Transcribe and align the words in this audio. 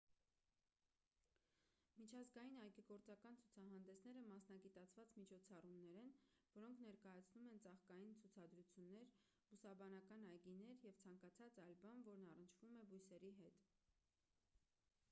միջազգային 2.03 2.55
այգեգործական 2.63 3.35
ցուցահանդեսները 3.41 4.23
մասնագիտացված 4.31 5.13
միջոցառումներ 5.21 5.99
են 6.03 6.09
որոնք 6.57 6.81
ներկայացնում 6.87 7.51
են 7.53 7.61
ծաղկային 7.67 8.17
ցուցադրություններ 8.23 9.13
բուսաբանական 9.53 10.27
այգիներ 10.31 10.83
և 10.91 10.99
ցանկացած 11.07 11.61
այլ 11.67 11.79
բան 11.87 12.05
որն 12.11 12.29
առնչվում 12.33 12.81
է 12.83 12.87
բույսերի 12.95 13.35
հետ 13.45 13.65